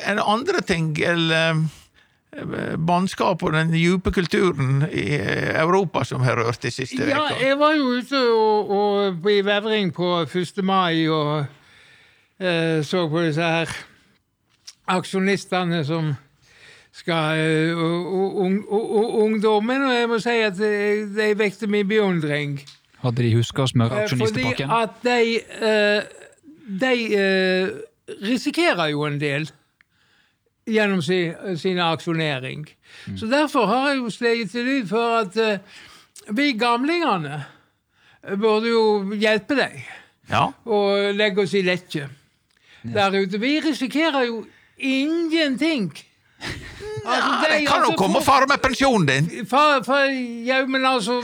[0.04, 1.64] Er det andre ting, eller eh,
[2.86, 7.58] bannskap og den djupe kulturen i eh, Europa som har rørt de siste Ja, jeg
[7.58, 10.60] var jo ute og, og i Vevring på 1.
[10.62, 11.46] mai og
[12.38, 13.72] eh, så på disse her
[14.88, 16.12] aksjonistene som
[16.92, 21.68] skal eh, og, og, og, og ungdommen, og jeg må si at eh, de vekte
[21.70, 22.58] min beundring.
[23.02, 24.68] Hadde de huska å smøre aksjonistepakken?
[24.68, 26.16] Fordi at de eh,
[26.68, 27.68] De eh,
[28.20, 29.46] risikerer jo en del
[30.68, 32.66] gjennom sin, sin aksjonering.
[33.16, 37.40] Så derfor har jeg jo steget til lyd for at uh, vi gamlingene
[38.40, 39.78] burde jo hjelpe deg
[40.28, 40.50] Ja.
[40.68, 42.08] og legge oss i letje
[42.84, 43.38] der ute.
[43.40, 44.42] Vi risikerer jo
[44.78, 45.88] ingenting.
[47.08, 49.46] Altså, Ja, det kan jo altså, komme fare med pensjonen din!
[49.48, 50.04] Far, far,
[50.46, 51.22] ja, men altså,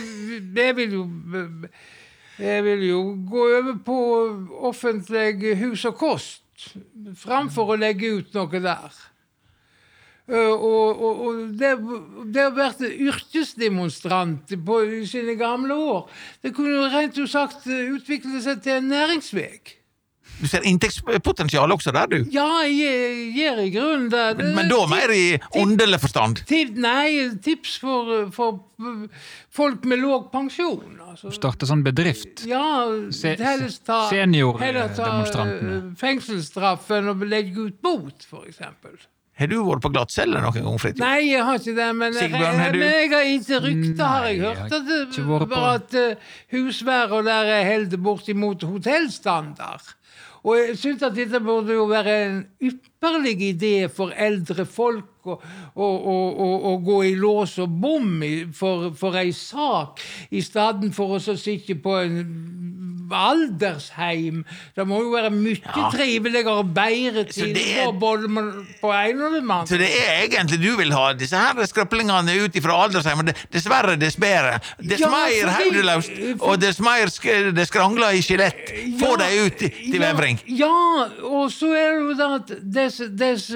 [0.57, 1.04] det vil jo
[2.38, 3.98] Jeg vil jo gå over på
[4.66, 6.42] offentlig hus og kost,
[7.20, 8.96] framfor å legge ut noe der.
[10.24, 11.74] Eh, og, og, og det,
[12.32, 16.04] det å være yrkesdemonstrant på sine gamle år,
[16.42, 19.50] det kunne jo rent ut sagt eh, utvikle seg til en næringsvei.
[20.40, 22.16] Du ser inntektspotensial også der, du.
[22.34, 24.22] Ja, jeg gjør i grunnen det.
[24.40, 26.40] Men, men da mer i åndelig forstand.
[26.48, 28.58] Tip, nei, tips for, for
[29.54, 30.96] folk med låg pensjon.
[31.04, 31.30] Altså.
[31.37, 32.42] Starte sånn bedrift?
[32.50, 32.64] Ja,
[33.14, 35.12] Se- heller ta, senior- heller ta
[35.46, 38.96] eh, fengselsstraff enn å legge ut bot, for eksempel.
[39.34, 41.02] Har du vært på glattcelle noen gang, Fridtjof?
[41.02, 42.78] Nei, jeg har ikke det, men Sigbjørn, har du?
[42.84, 44.60] men jeg har ikke rykte, har jeg hørt.
[44.60, 44.76] hørt.
[45.16, 49.90] jeg At har bare at uh, husværa der er helt bortimot hotellstandard.
[50.44, 55.38] Og jeg syns at dette burde jo være en ypperlig idé for eldre folk å,
[55.74, 58.22] å, å, å gå i lås og bom
[58.56, 62.20] for, for ei sak, i stedet for å sitte på en
[63.14, 64.40] aldersheim.
[64.74, 65.60] Det må jo være mye
[65.92, 68.30] triveligere og bedre tid er- på både
[68.80, 69.66] på en og den andre.
[69.68, 73.32] Så det er egentlig du vil ha disse her skraplingene ut ifra aldersheimen.
[73.52, 74.56] Dessverre, dess bedre.
[74.80, 77.12] Dess Ja, mer hodeløst, og dess mer
[77.54, 78.72] det skrangler i skjelett.
[79.00, 80.40] Få Ja, dem ut til ja, vevring.
[80.46, 80.72] Ja,
[81.28, 82.54] og så er det jo det at
[83.20, 83.50] dess,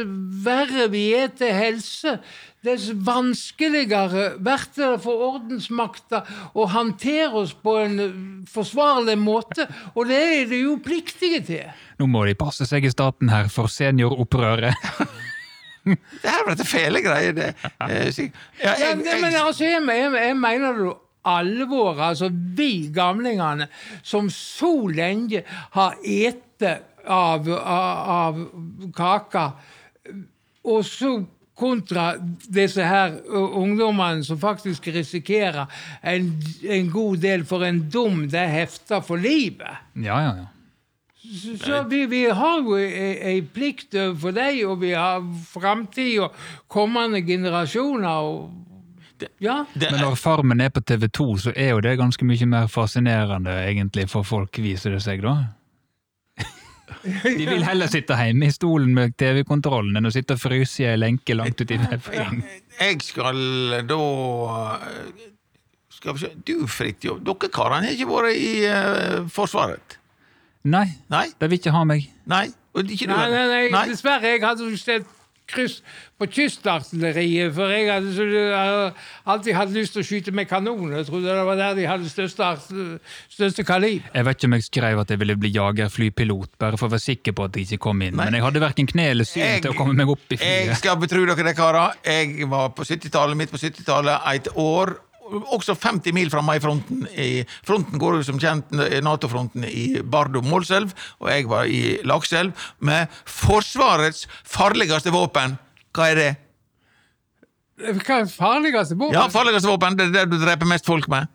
[0.44, 2.16] verre vi er til helse,
[2.64, 6.22] dess vanskeligere blir det for ordensmakta
[6.58, 8.16] å håndtere oss på en eh,
[8.50, 11.70] forsvarlig måte, og det er de jo pliktige til.
[11.98, 14.74] Nå må de passe seg i staten her for senioropprøret.
[15.88, 17.46] Det her dette fæle greier, det.
[17.80, 18.28] eh, Ja,
[18.60, 21.04] Ja, jeg, men altså, jeg, jeg, jeg mener det alvoret.
[21.24, 23.66] alvor, altså vi gamlingene
[24.02, 25.42] som så lenge
[25.74, 26.74] har ete
[27.08, 28.38] av, av, av
[28.96, 29.46] kaka,
[30.68, 31.14] og så
[31.58, 32.12] kontra
[32.46, 35.66] disse her ungdommene som faktisk risikerer
[36.02, 36.30] en,
[36.62, 39.82] en god del for en dom det hefter for livet.
[39.94, 40.46] Ja, ja, ja.
[41.60, 46.38] Så, vi, vi har jo ei, ei plikt for deg, og vi har framtid og
[46.72, 48.08] kommende generasjoner.
[48.08, 49.64] og ja.
[49.74, 54.08] Men når Farmen er på TV2, så er jo det ganske mye mer fascinerende egentlig
[54.08, 55.34] for folk, viser det seg, da.
[57.24, 60.88] De vil heller sitte hjemme i stolen med TV-kontrollen enn å sitte og fryse i
[60.90, 62.40] ei lenke langt uti i vevring.
[62.80, 63.38] jeg skal
[63.88, 63.98] da
[64.88, 65.26] eh,
[65.98, 69.98] Skal vi se Du, Fridtjof, dere karene har ikke vært i uh, Forsvaret?
[70.68, 71.26] Nei, Nei?
[71.38, 72.08] de vil ikke ha meg.
[72.28, 72.46] Nei?
[72.76, 73.84] Og ikke du Nei, nei, nei, Nei?
[73.92, 74.34] dessverre.
[74.34, 75.06] Jeg hadde jo sett
[75.48, 75.78] kryss
[76.18, 78.24] på kystartilleriet, for jeg hadde så,
[79.30, 80.90] alltid hatt lyst til å skyte med kanon.
[80.96, 82.48] Jeg trodde det var der de hadde største,
[83.32, 84.10] største kaliber.
[84.14, 87.06] Jeg vet ikke om jeg skrev at jeg ville bli jagerflypilot, bare for å være
[87.06, 88.16] sikker på at jeg ikke kom inn.
[88.18, 88.28] Nei.
[88.28, 90.66] Men jeg hadde verken kne eller syn Jeg- til å komme meg opp i flyet.
[90.72, 91.94] Jeg skal betro dere det, karer.
[92.04, 94.98] Jeg var på 70-tallet, midt på 70-tallet, et år.
[95.52, 97.04] Også 50 mil fra meg i fronten.
[97.12, 102.68] I fronten går jo som kjent eh, Nato-fronten i Bardu-Målselv, og jeg var i Lakselv
[102.80, 105.58] med Forsvarets farligste våpen.
[105.96, 106.30] Hva er det?
[107.78, 109.14] Hva er farligste våpen?
[109.14, 111.28] Ja, farligste våpen, det er det du dreper mest folk med.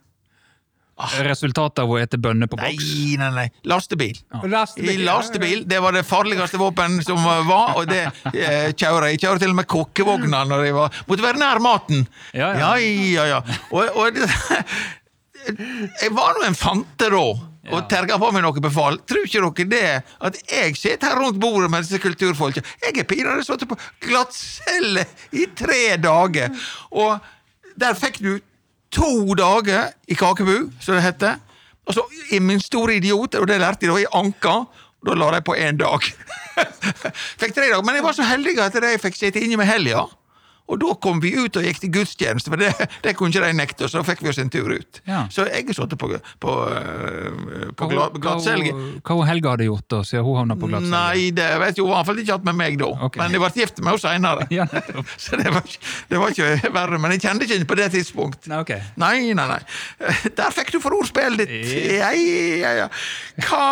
[1.25, 2.89] Resultatet av å ete bønner på boks.
[3.17, 3.45] nei, nei.
[3.65, 4.17] Lastebil.
[4.45, 4.91] Lastebil.
[4.93, 5.63] I lastebil.
[5.67, 8.03] Det var det farligste våpen som var, og det
[8.33, 9.17] eh, kjører jeg.
[9.17, 12.05] Jeg kjører til og med kokkevogna når jeg var Måtte være nær maten.
[12.33, 12.75] Ja, ja.
[12.77, 13.25] ja, ja.
[13.33, 13.57] ja.
[13.73, 14.21] Og, og
[15.43, 17.81] jeg var nå en fante da, og Ja.
[17.87, 18.97] terga på meg noe befal.
[19.07, 20.15] Tror ikke dere det?
[20.19, 22.61] At jeg sitter her rundt bordet med disse kulturfolka.
[22.83, 26.51] Jeg er pinadø sittet på glattcelle i tre dager.
[26.91, 27.19] Og
[27.79, 28.33] der fikk du
[28.93, 31.41] to dager i kakebu, som det heter.
[31.87, 34.55] Og så i min store idiot, og det lærte jeg da i Anka,
[35.03, 36.05] og da la de på én dag.
[37.41, 40.05] fikk tre dager, Men jeg var så heldig at jeg fikk sitte inne med helga.
[40.71, 42.69] Og da kom vi ut og gikk til gudstjeneste, for det,
[43.03, 45.01] det kunne ikke de nekte, så da fikk vi oss en tur ut.
[45.09, 45.25] Ja.
[45.33, 46.07] Så jeg har sittet på,
[46.39, 48.35] på, øh, på Hva gla- hva
[49.03, 50.93] Hva Helga hadde gjort da, siden hun havna på glattcelle?
[50.95, 52.89] Nei, det vet jeg, hun har iallfall ikke hatt med meg da.
[53.09, 53.21] Okay.
[53.21, 54.47] Men jeg ble gift med henne seinere.
[54.53, 54.67] Ja.
[55.23, 55.65] Så det var,
[56.09, 56.99] det var ikke verre.
[57.01, 58.47] Men jeg kjente ikke henne på det tidspunkt.
[58.51, 58.79] Nei, okay.
[59.01, 59.59] Nei, nei, nei.
[60.37, 61.71] Der fikk du for ordspillet ditt.
[61.97, 62.11] Ja.
[62.13, 62.87] Ja, ja.
[63.47, 63.63] Hva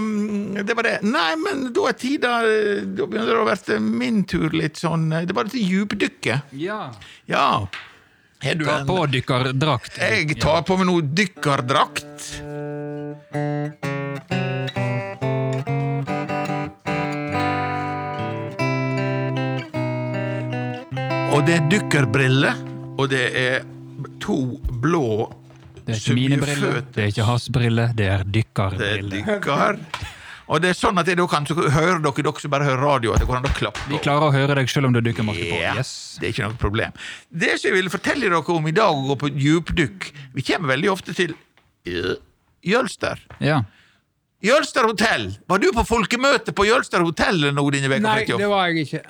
[0.00, 0.96] mm, Det var det.
[1.06, 5.36] Nei, men da er tida Da begynner det å bli min tur litt sånn Det
[5.36, 6.49] var dette djupdykket.
[6.50, 6.92] Ja.
[7.26, 7.68] Ja.
[8.42, 9.98] Har du Ta på dykkerdrakt.
[10.00, 12.30] Jeg tar på meg noe dykkerdrakt.
[21.30, 22.56] Og det er dykkerbriller,
[22.98, 23.60] og det er
[24.22, 24.36] to
[24.82, 25.04] blå
[25.86, 29.10] Det er ikke mine briller, det er ikke hans briller, det er Det er dykkerbriller.
[29.20, 29.78] dykker.
[30.50, 33.12] Og det er sånn at jeg da kan høre dere, dere som bare hører radio,
[33.14, 33.84] at det går an å klappe.
[33.86, 35.60] Vi klarer å høre deg selv om du dykker maske på.
[35.62, 35.92] Ja, Yes.
[36.18, 36.96] Det er ikke noe problem.
[37.30, 40.74] Det som jeg ville fortelle dere om i dag, å gå på djupdykk Vi kommer
[40.74, 41.36] veldig ofte til
[41.86, 42.16] øh,
[42.66, 43.22] Jølster.
[43.38, 43.60] Ja.
[44.42, 45.28] Jølster hotell!
[45.46, 48.02] Var du på folkemøte på Jølster hotell nå denne uka?
[48.08, 49.04] Nei, det var jeg ikke.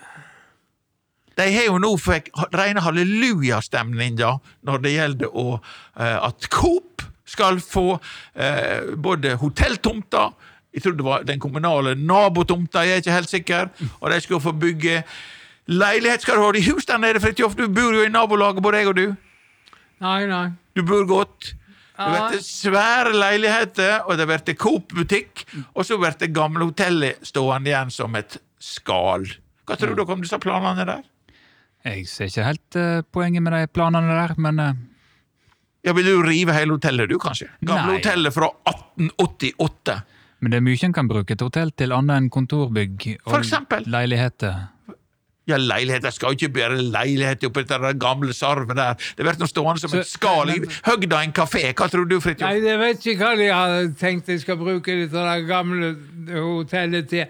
[1.40, 4.34] De har jo nå fikk rene hallelujastemninga
[4.68, 5.46] når det gjelder å,
[5.96, 7.94] eh, at Coop skal få
[8.34, 10.34] eh, både hotelltomter
[10.74, 13.70] Jeg tror det var den kommunale nabotomta, jeg er ikke helt sikker.
[14.00, 15.02] Og de skulle få bygge
[15.66, 16.22] leilighet.
[16.22, 17.56] Skal du ha i hus der nede, Fridtjof?
[17.58, 19.06] Du bor jo i nabolaget, både jeg og du.
[20.00, 20.46] Nei, nei.
[20.76, 21.54] Du bor godt.
[22.00, 25.44] Det blir svære leiligheter, og det blir Coop-butikk.
[25.74, 29.26] Og så blir det gamle hotellet stående igjen som et skall.
[29.68, 31.02] Hva tror dere om disse planene der?
[31.84, 34.72] Jeg ser ikke helt uh, poenget med de planene der, men uh...
[35.84, 37.48] Ja, Vil du rive hele hotellet, du, kanskje?
[37.64, 38.00] Gamle Nei.
[38.00, 39.94] hotellet fra 1888.
[40.40, 43.38] Men det er mye en kan bruke et hotell til annet enn kontorbygg og For
[43.42, 43.84] eksempel?
[43.86, 44.68] leiligheter.
[45.48, 48.94] Ja, leiligheter skal jo ikke bare leiligheter oppi den gamle sarven der.
[49.16, 51.72] Det blir stående som Så- et skall i høgda en kafé.
[51.74, 52.46] Hva tror du, Fridtjof?
[52.48, 55.96] Nei, jeg vet ikke hva de har tenkt de skal bruke dette det gamle
[56.28, 57.26] hotellet til.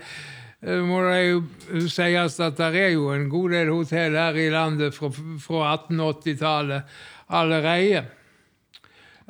[0.62, 4.50] Det må det jo sies at det er jo en god del hotell her i
[4.50, 5.08] landet fra,
[5.40, 6.82] fra 1880-tallet
[7.30, 8.04] allerede.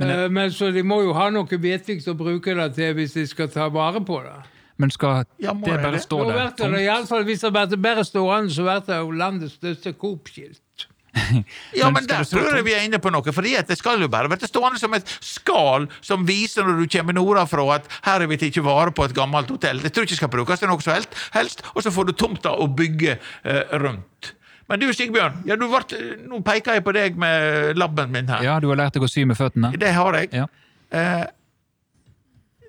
[0.01, 3.27] Eh, Men så de må jo ha noe vettig å bruke det til hvis de
[3.27, 4.39] skal ta vare på det.
[4.81, 6.01] Men skal Ja, det bare det?
[6.07, 9.11] stå der det i alle fall, Hvis det bare, bare stående, så blir det jo
[9.11, 10.87] landets største Coop-skilt.
[11.77, 13.33] Ja, Men men der det tror jeg vi er inne på noe.
[13.33, 17.13] for det skal jo bare være stående som et skall som viser når du kommer
[17.13, 19.81] nordafra at her har vi tatt vare på et gammelt hotell.
[19.83, 22.13] Det tror jeg ikke skal brukes til noe som helst, helst og så får du
[22.13, 24.35] tomta å bygge uh, rundt.
[24.71, 25.93] Men du, Sigbjørn, ja, du vart,
[26.31, 28.45] nå peker jeg på deg med labben min her.
[28.47, 29.73] Ja, du har lært deg å sy med føttene?
[29.81, 30.31] Det har jeg.
[30.37, 30.47] Ja.
[30.95, 31.25] Eh,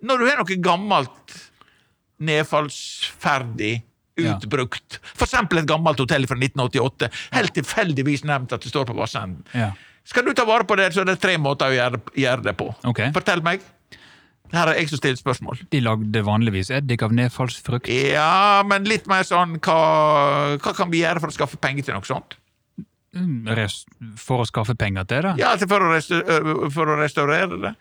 [0.02, 1.38] når du har noe gammelt,
[2.22, 3.76] nedfallsferdig,
[4.22, 8.98] utbrukt, for eksempel et gammelt hotell fra 1988, helt tilfeldigvis nevnt at det står på
[8.98, 9.72] Vassenden, ja.
[10.06, 12.56] skal du ta vare på det, så er det tre måter å gjøre, gjøre det
[12.60, 12.68] på.
[12.92, 13.14] Okay.
[13.16, 13.64] Fortell meg.
[14.52, 15.62] Her er jeg som stiller spørsmål.
[15.72, 17.88] De lagde vanligvis eddik av nedfallsfrukt.
[17.88, 19.78] Ja, men litt mer sånn hva,
[20.60, 22.36] hva kan vi gjøre for å skaffe penger til noe sånt?
[23.12, 23.48] Mm,
[24.20, 25.34] For å skaffe penger til det?
[25.42, 27.74] Ja, altså for, å for å restaurere det?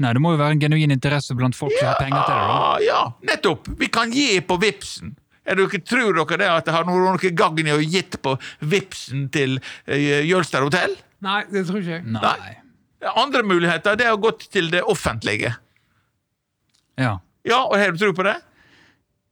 [0.00, 2.48] Nei, det må jo være en genuin interesse blant folk som har penger til det.
[2.48, 2.56] da.
[2.56, 3.70] Ja, ja, nettopp!
[3.80, 5.14] Vi kan gi på Vipsen.
[5.46, 8.34] Er dere, tror dere det at det har noe, noe gagn i å gitt på
[8.66, 10.96] Vipsen til uh, Jølster hotell?
[11.24, 12.04] Nei, det tror ikke jeg.
[12.16, 12.56] Nei.
[13.16, 15.54] Andre muligheter det er å gå til det offentlige.
[16.98, 17.18] Ja.
[17.46, 18.36] Ja, og har du tro på det?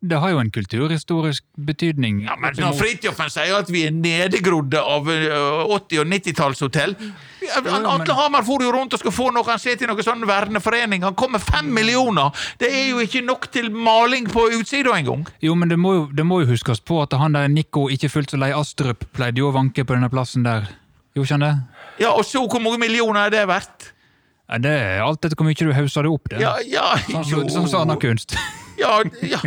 [0.04, 2.18] Det har jo en kulturhistorisk betydning.
[2.26, 7.62] Ja, men Når Fridtjofen sier at vi er nedegrodde av øh, 80- og 90-tallshotell ja,
[7.64, 10.26] men- Atle Hamar for jo rundt og skulle få noe, han ser til noen sånn
[10.28, 11.06] verneforening.
[11.08, 12.36] Han kom med fem millioner!
[12.60, 15.24] Det er jo ikke nok til maling på utsida engang.
[15.40, 18.12] Jo, men det må, jo, det må jo huskes på at han der Nico, ikke
[18.12, 20.68] fullt så lei Astrup, pleide jo å vanke på denne plassen der.
[21.16, 21.54] Gjorde ikke han det?
[22.04, 23.93] Ja, Og så hvor mange millioner er det verdt?
[24.48, 26.28] Ja, det er alt etter hvor mye du hausser det opp.
[26.28, 26.40] det.
[26.42, 27.40] Ja, ja, Sånn jo.
[27.48, 28.36] som- Sånn som sånn kunst.
[28.78, 29.38] Ja, ja,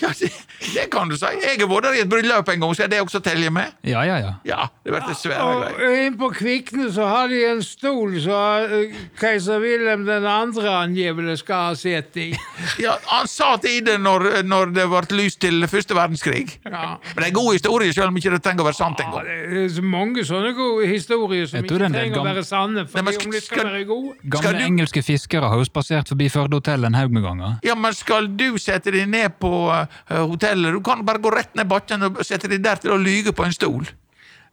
[0.00, 0.28] ja det,
[0.74, 1.26] det kan du si.
[1.42, 3.72] Jeg har vært der i et bryllup en gang, skal det også telle med?
[3.86, 4.32] Ja, ja, ja.
[4.46, 6.06] Ja, det ble svære Og greier.
[6.06, 11.38] inn på Kvikne så har de en stol som eh, keiser Wilhelm den andre angivelig
[11.42, 12.28] skal ha sett i.
[12.84, 16.44] Ja, han satt i det når, når det ble lyst til første verdenskrig.
[16.68, 16.96] Ja.
[17.14, 19.64] Men det er god historie, selv om ikke det trenger å være sant Ja, det
[19.64, 23.02] er så mange sånne gode historier som ikke er trenger å være sanne, Nei, for
[23.02, 24.14] men om de skal- skal være gode.
[24.22, 27.54] Gamle Skal du- engelske fiskere har jo spasert forbi Førde hotell en haug med ganger.
[27.64, 30.76] Ja, men skal du sette deg ned på eh, hotellet?
[30.76, 33.46] Du kan bare gå rett ned bakken og sette deg der til å lyge på
[33.46, 33.88] en stol.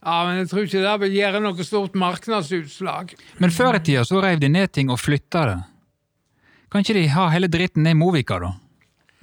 [0.06, 3.15] Ja, men jeg tror ikke det vil gjøre noe stort markedsutslag.
[3.41, 5.60] Men før i tida så reiv de ned ting og flytta det.
[6.69, 8.51] Kan ikke de ha hele dritten ned i Movika, da?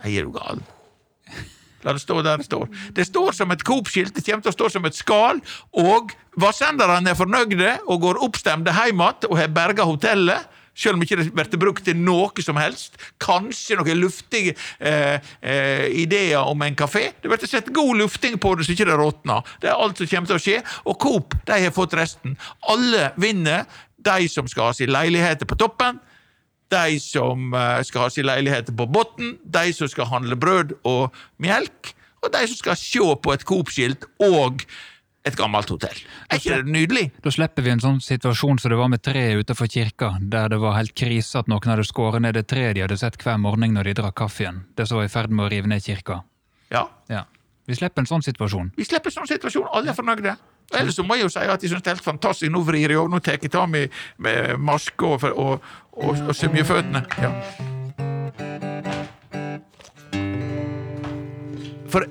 [0.02, 0.62] Nei, er du gal?
[1.82, 2.68] La det stå der det står.
[2.94, 5.40] Det står som et Coop-skilt, det kommer til å stå som et skall,
[5.78, 10.51] og vassenderne er fornøyde og går oppstemte hjem igjen og har berga hotellet.
[10.74, 12.96] Selv om ikke det blir brukt til noe som helst.
[13.22, 17.10] Kanskje noen luftige eh, eh, ideer om en kafé.
[17.20, 19.44] Det blir sett god lufting på det så ikke det råtner.
[19.60, 20.60] Det er alt som kommer til å skje.
[20.88, 22.38] Og Coop de har fått resten.
[22.72, 23.68] Alle vinner.
[24.02, 26.00] De som skal ha sin leilighet på toppen,
[26.72, 31.12] de som eh, skal ha sin leilighet på bunnen, de som skal handle brød og
[31.42, 34.64] melk, og de som skal se på et Coop-skilt og
[35.22, 35.98] et gammelt hotell.
[36.30, 37.04] Er ikke det nydelig?
[37.22, 40.58] Da slipper vi en sånn situasjon som det var med treet utenfor kirka, der det
[40.62, 43.76] var helt krise at noen hadde skåret ned det tre de hadde sett hver morgen
[43.76, 44.64] når de drakk kaffen.
[44.74, 46.22] Det som var i ferd med å rive ned kirka.
[46.74, 46.88] Ja.
[47.12, 47.26] Ja.
[47.70, 48.72] Vi slipper en sånn situasjon.
[48.74, 50.34] Vi slipper en sånn situasjon, alle er fornøyde.
[50.72, 52.50] Ellers så må jeg jo si at jeg synes det er helt fantastisk.
[52.50, 56.34] Nå vrir jeg og nå tar jeg av meg med maske og, og, og, og
[56.34, 57.04] sømjeføttene.
[57.22, 57.30] Ja.
[61.92, 62.08] For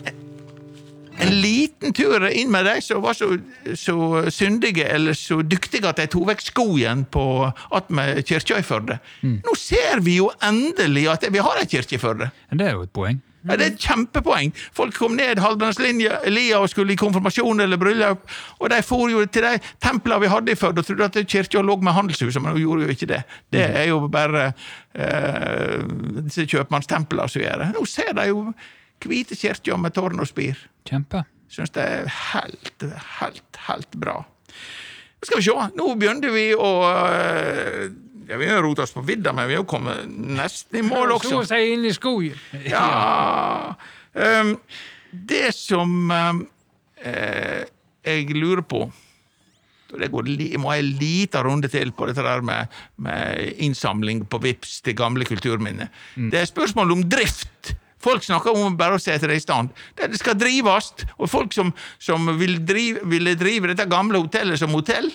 [1.21, 3.31] en liten tur inn med de som var så,
[3.77, 3.97] så
[4.33, 7.25] syndige eller så dyktige at de tok vekk skoen på
[7.71, 8.99] attmed kirka i Førde.
[9.23, 12.31] Nå ser vi jo endelig at vi har ei kirke i Førde.
[12.51, 13.21] Det er jo et poeng.
[13.41, 14.51] Ja, det er et kjempepoeng.
[14.77, 18.27] Folk kom ned Halvbrandslia og skulle i konfirmasjon eller bryllup,
[18.59, 21.63] og de for jo til de templene vi hadde i Førde og trodde at kirka
[21.65, 23.23] lå med handelshuset, men hun gjorde jo ikke det.
[23.53, 24.51] Det er jo bare
[24.93, 25.81] eh,
[26.27, 27.71] disse kjøpmannstemplene som gjør det.
[27.77, 28.45] Nå ser de jo
[29.09, 30.59] hvite kirka med tårn og spir.
[30.87, 31.23] Kjempe.
[31.51, 32.85] Syns det er helt,
[33.19, 34.19] helt, helt bra.
[35.21, 35.55] Skal vi se.
[35.77, 37.89] Nå begynner vi å eh,
[38.29, 41.29] ja, Vi har rota oss på vidda, men vi har kommet nesten i mål også.
[41.29, 42.39] Så å si inn i skogen.
[42.65, 43.75] Ja
[44.41, 44.55] um,
[45.11, 46.41] Det som um,
[47.03, 47.63] eh,
[48.07, 48.85] jeg lurer på
[49.99, 52.71] det går, li- må en liten runde til på dette der med,
[53.03, 55.89] med innsamling på VIPS til gamle kulturminner.
[56.31, 57.73] Det er spørsmål om drift.
[58.01, 59.73] Folk snakker om bare å sette det i stand.
[59.97, 64.73] Det skal drives, og folk som, som vil drive, ville drive dette gamle hotellet som
[64.75, 65.11] hotell,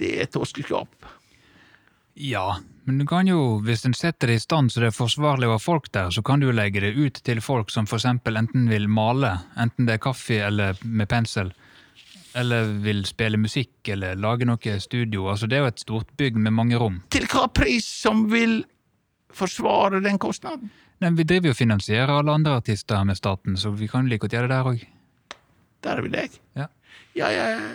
[0.00, 1.08] det er torskeskap.
[2.20, 5.48] Ja, men du kan jo, hvis en setter det i stand så det er forsvarlig
[5.48, 8.36] å ha folk der, så kan du jo legge det ut til folk som eksempel
[8.36, 11.52] enten vil male, enten det er kaffe eller med pensel,
[12.36, 15.30] eller vil spille musikk eller lage noe studio.
[15.32, 17.00] Altså det er jo et stort bygg med mange rom.
[17.10, 18.60] Til hva pris som vil
[19.36, 20.70] forsvare den kostnaden?
[21.00, 24.26] Nei, vi driver jo og finansierer alle andre artister med staten, så vi kan like
[24.26, 24.82] godt gjøre det der òg.
[25.84, 26.34] Der er vi deg.
[26.58, 26.66] Ja.
[27.16, 27.70] Ja, ja, ja.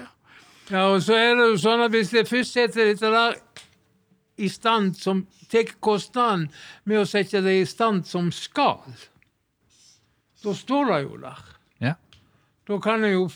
[0.70, 3.38] Ja, og så er det jo sånn at hvis det først setter dette der
[4.42, 6.48] i stand som tar kostnaden
[6.90, 8.82] med å sette det i stand som skal,
[10.44, 11.44] da står det jo der.
[11.82, 11.94] Ja.
[12.66, 13.28] Da kan en jo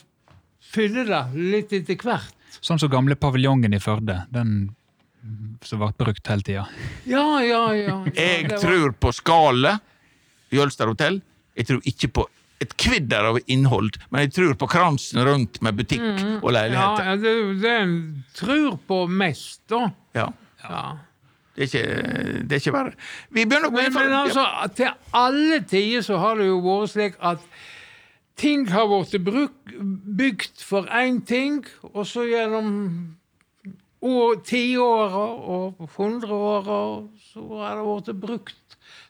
[0.70, 2.36] fylle det litt etter hvert.
[2.60, 4.24] Sånn som gamle paviljongen i Førde.
[4.34, 4.72] Den
[5.66, 6.66] som ble brukt hele tida.
[7.10, 7.98] Ja, ja, ja.
[8.16, 9.82] Jeg var- tror på skallet,
[10.56, 11.20] Jølster hotell.
[11.60, 12.28] Jeg tror ikke på
[12.60, 16.02] et kvidder av innhold, men jeg tror på kransen rundt med butikk
[16.44, 17.06] og leiligheter.
[17.06, 17.94] ja, det er det en
[18.36, 19.86] tror på mest, da.
[20.18, 20.26] Ja.
[20.66, 20.82] Ja.
[21.56, 22.92] Det er ikke, det er ikke verre.
[23.36, 24.44] Vi begynner Men, for men altså,
[24.76, 27.44] til alle tider så har det jo vært slik at
[28.40, 29.16] ting har blitt
[30.20, 31.62] bygd for én ting,
[31.94, 32.70] og så gjennom
[34.02, 36.82] år- tiåra og hundreåra
[37.34, 38.56] så har det blitt brukt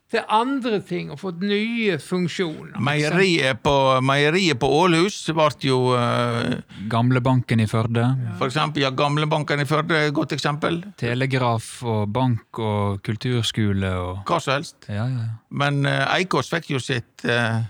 [0.10, 2.80] til andre ting og fått nye funksjoner.
[2.82, 6.56] Meieriet på, meieriet på Ålhus ble jo uh,
[6.90, 8.08] Gamlebanken i Førde.
[8.40, 10.82] For eksempel, ja, Gamlebanken i Førde er et godt eksempel.
[10.98, 14.90] Telegraf og bank og kulturskole og Hva som helst.
[14.90, 15.36] Ja, ja, ja.
[15.62, 17.62] Men uh, Eikås fikk jo sitt uh,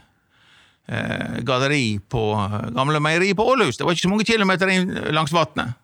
[0.90, 3.78] eh, galleri på eh, gamle meieri på Ålhus.
[3.78, 5.76] Det var ikke så mange kilometer inn langs vannet.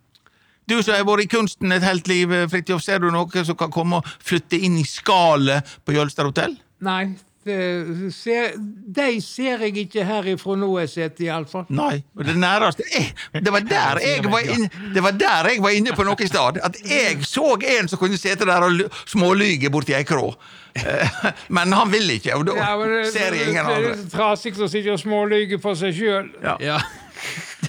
[0.68, 3.56] Du som har vært i kunsten et helt liv, eh, Fridtjof, ser du noe som
[3.60, 6.56] kan komme og flytte inn i skallet på Jølster hotell?
[6.86, 11.68] Nei, de ser jeg ikke herifra nå jeg sitter, iallfall.
[11.70, 12.00] Nei.
[12.18, 15.76] Og det næreste jeg, det, var der jeg var inne, det var der jeg var
[15.78, 16.58] inne på noe i stad.
[16.66, 20.32] At jeg så en som kunne sitte der og ly- smålyge borti ei krå.
[20.76, 23.82] Eh, Men han vil ikke, og da Ja, det, ser jeg ingen andre.
[23.82, 26.32] det er så trasig å sitte og smålyge for seg sjøl.
[26.44, 26.58] Ja.
[26.60, 26.80] ja.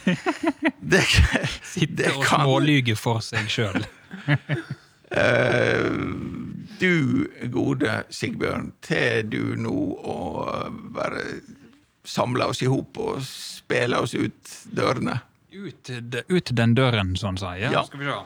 [0.93, 1.03] Det,
[1.67, 3.87] Sitte det og kan smålyge for seg sjøl.
[5.07, 5.85] Eh,
[6.81, 10.17] du gode Sigbjørn, til du nå å
[10.97, 11.23] bare
[12.03, 15.21] samle oss i hop og spille oss ut dørene?
[15.55, 15.95] Ut,
[16.27, 17.73] ut den døren, sånn sier jeg.
[17.79, 17.87] Ja.
[17.87, 18.19] Skal vi se.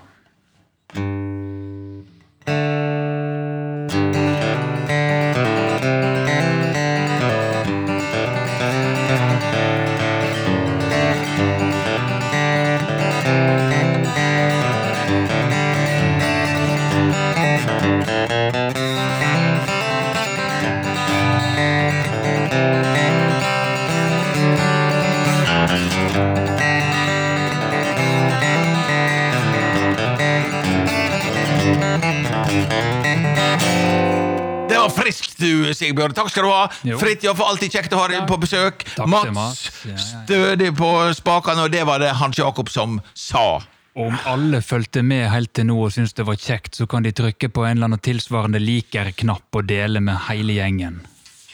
[35.43, 36.15] du, Sigbjørn.
[36.17, 36.63] Takk skal du ha.
[36.87, 37.01] Jo.
[37.01, 38.85] Fridtjof, alltid kjekt å ha deg på besøk.
[38.95, 39.67] Takk Mats, Mats.
[39.89, 43.61] Ja, stødig på spakene, og det var det Hans Jakob som sa.
[44.01, 47.13] Om alle fulgte med helt til nå og syntes det var kjekt, så kan de
[47.17, 51.03] trykke på en eller annen tilsvarende liker-knapp og dele med hele gjengen.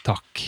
[0.06, 0.44] Takk.